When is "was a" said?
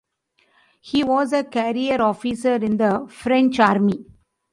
1.03-1.43